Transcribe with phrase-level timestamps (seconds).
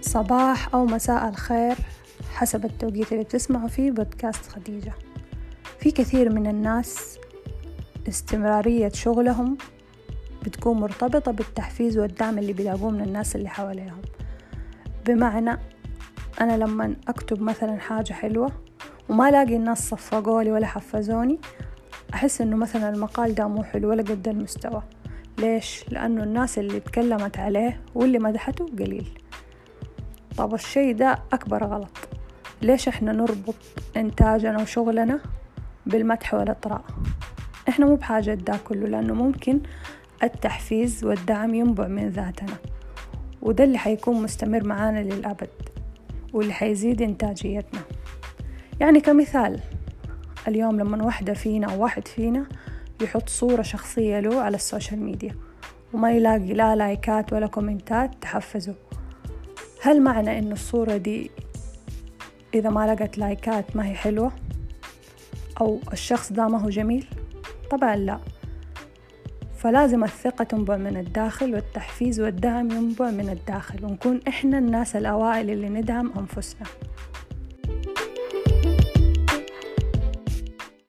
[0.00, 1.76] صباح أو مساء الخير
[2.34, 4.92] حسب التوقيت اللي بتسمعوا فيه بودكاست خديجة.
[5.78, 7.18] في كثير من الناس
[8.08, 9.56] استمرارية شغلهم
[10.42, 14.02] بتكون مرتبطة بالتحفيز والدعم اللي بيلاقوه من الناس اللي حواليهم.
[15.06, 15.58] بمعنى
[16.40, 18.52] أنا لما أكتب مثلا حاجة حلوة
[19.08, 21.38] وما ألاقي الناس صفقولي ولا حفزوني
[22.14, 24.82] أحس إنه مثلا المقال ده مو حلو ولا قد المستوى.
[25.38, 29.08] ليش؟ لأنه الناس اللي تكلمت عليه واللي مدحته قليل.
[30.38, 32.08] طب الشي ده أكبر غلط.
[32.62, 33.54] ليش إحنا نربط
[33.96, 35.20] إنتاجنا وشغلنا
[35.86, 36.84] بالمدح والإطراء؟
[37.68, 39.60] إحنا مو بحاجة ده كله لأنه ممكن
[40.22, 42.56] التحفيز والدعم ينبع من ذاتنا
[43.42, 45.50] وده اللي حيكون مستمر معانا للأبد
[46.32, 47.80] واللي حيزيد إنتاجيتنا.
[48.80, 49.60] يعني كمثال
[50.48, 52.46] اليوم لما واحدة فينا أو واحد فينا
[53.00, 55.34] يحط صورة شخصية له على ال social media
[55.92, 58.74] وما يلاقي لا لايكات ولا كومنتات تحفزه.
[59.82, 61.30] هل معنى إنه الصورة دي
[62.54, 64.32] إذا ما لقت لايكات ما هي حلوة؟
[65.60, 67.06] أو الشخص ده ما هو جميل؟
[67.70, 68.18] طبعا لا.
[69.58, 75.68] فلازم الثقة تنبع من الداخل والتحفيز والدعم ينبع من الداخل ونكون إحنا الناس الأوائل اللي
[75.68, 76.66] ندعم أنفسنا.